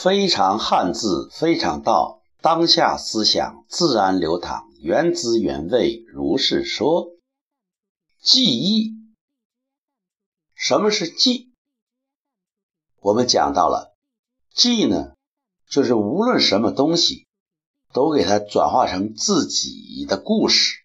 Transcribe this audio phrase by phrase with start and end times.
[0.00, 2.22] 非常汉字，非常道。
[2.40, 7.16] 当下思想自然流淌，原汁原味，如是说。
[8.22, 8.94] 记忆，
[10.54, 11.52] 什么是记？
[13.00, 13.96] 我们讲到了，
[14.54, 15.14] 记呢，
[15.68, 17.26] 就是无论什么东西，
[17.92, 20.76] 都给它转化成自己的故事，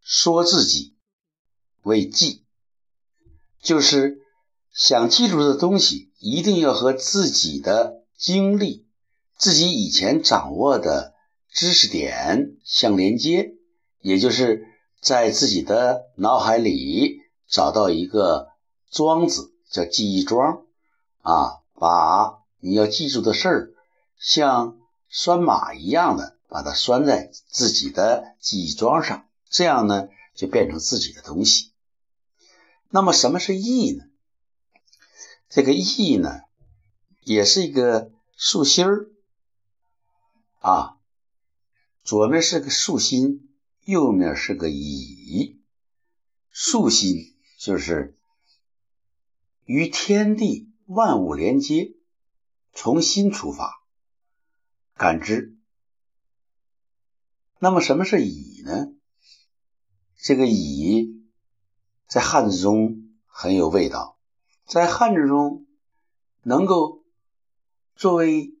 [0.00, 0.96] 说自己
[1.82, 2.44] 为记，
[3.62, 4.18] 就是
[4.72, 8.00] 想记住的东西，一定要和自己的。
[8.24, 8.86] 经历
[9.36, 11.12] 自己以前掌握的
[11.52, 13.52] 知识点相连接，
[14.00, 14.66] 也就是
[14.98, 18.48] 在自己的脑海里找到一个
[18.90, 20.64] 桩子，叫记忆桩
[21.20, 23.74] 啊，把你要记住的事儿
[24.18, 24.78] 像
[25.10, 31.72] 拴马一样的把它拴在自己的记忆桩上，这样呢就变成自己的东西。
[32.88, 34.04] 那么什么是意呢？
[35.50, 36.40] 这个意呢？
[37.20, 39.10] 也是一个树心儿
[40.58, 40.98] 啊，
[42.02, 43.48] 左面是个树心，
[43.84, 45.62] 右面是个乙。
[46.50, 48.18] 树心就是
[49.64, 51.94] 与天地万物连接，
[52.72, 53.80] 从心出发
[54.94, 55.56] 感知。
[57.60, 58.88] 那么什么是乙呢？
[60.16, 61.24] 这个乙
[62.08, 64.18] 在汉字中很有味道，
[64.66, 65.68] 在汉字中
[66.42, 67.03] 能够。
[67.96, 68.52] 作为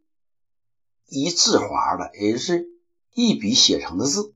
[1.08, 2.68] 一字划的，也就是
[3.12, 4.34] 一笔写成的字，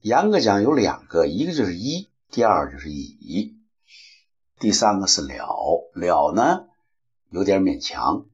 [0.00, 3.56] 严格讲有两个，一个就是一，第二就是乙，
[4.58, 5.88] 第三个是了。
[5.94, 6.66] 了呢
[7.30, 8.26] 有点勉强，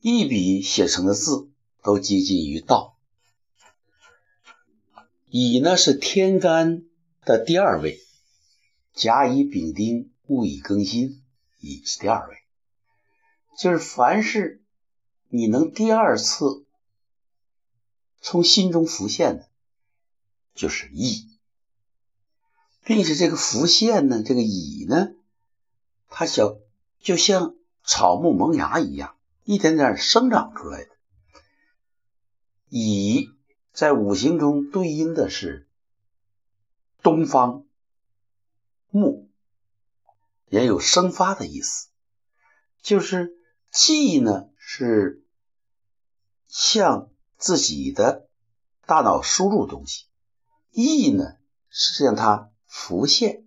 [0.00, 1.50] 一笔写成的字
[1.82, 2.98] 都接近于道。
[5.28, 6.84] 乙呢是天干
[7.24, 7.98] 的第二位，
[8.94, 11.22] 甲乙丙丁戊乙庚辛，
[11.60, 12.36] 乙是第二位。
[13.56, 14.62] 就是凡是
[15.28, 16.66] 你能第二次
[18.20, 19.48] 从心中浮现的，
[20.54, 21.26] 就是意，
[22.84, 25.14] 并且这个浮现呢，这个乙呢，
[26.08, 26.58] 它小
[27.00, 30.90] 就像草木萌芽一样，一点点生长出来的。
[32.68, 33.30] 乙
[33.72, 35.66] 在五行中对应的是
[37.02, 37.64] 东方
[38.90, 39.30] 木，
[40.50, 41.88] 也有生发的意思，
[42.82, 43.35] 就是。
[43.76, 45.22] 记呢是
[46.46, 48.26] 向自己的
[48.86, 50.06] 大脑输入东西，
[50.70, 51.36] 意呢
[51.68, 53.46] 是让它浮现、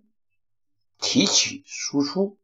[0.98, 2.38] 提取、输出。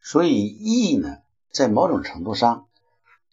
[0.00, 2.68] 所以意呢，在某种程度上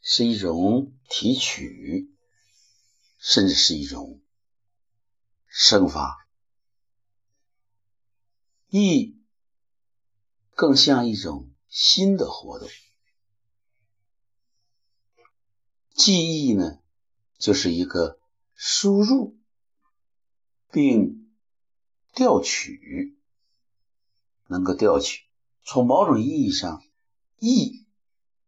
[0.02, 2.10] 是一种提取，
[3.20, 4.20] 甚至是一种
[5.46, 6.28] 生发。
[8.70, 9.16] 意
[10.56, 12.68] 更像一种新的活动。
[16.04, 16.80] 记忆呢，
[17.38, 18.18] 就是一个
[18.56, 19.38] 输入
[20.72, 21.32] 并
[22.12, 23.16] 调取，
[24.48, 25.28] 能够调取。
[25.64, 26.84] 从某种意义上，
[27.38, 27.86] 忆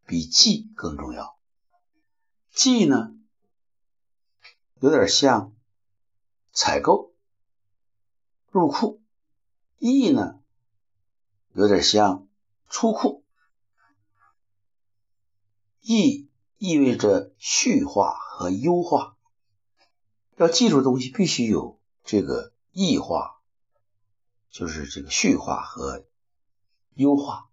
[0.04, 1.38] 比记更重要。
[2.50, 3.14] 记呢，
[4.80, 5.54] 有点像
[6.52, 7.14] 采购
[8.50, 9.00] 入库；
[9.78, 10.40] 忆呢，
[11.52, 12.26] 有点像
[12.68, 13.22] 出库。
[15.82, 16.28] 忆。
[16.58, 19.16] 意味着序化和优化。
[20.36, 23.40] 要记住东西，必须有这个异化，
[24.50, 26.04] 就是这个序化和
[26.94, 27.48] 优化，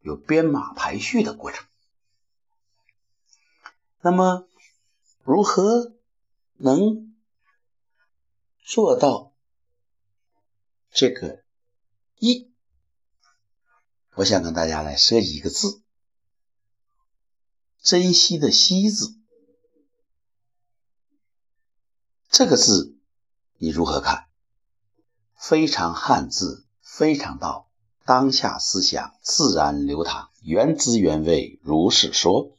[0.00, 1.66] 有编码排序的过程。
[4.02, 4.46] 那么，
[5.22, 5.94] 如何
[6.56, 7.14] 能
[8.62, 9.32] 做到
[10.90, 11.42] 这个
[12.18, 12.52] 一？
[14.14, 15.82] 我想跟大家来设计一个字。
[17.86, 19.14] 珍惜的惜字，
[22.28, 22.96] 这个字
[23.58, 24.26] 你如何看？
[25.36, 27.70] 非常汉字，非常道，
[28.04, 32.55] 当下思想自然流淌，原汁原味，如是说。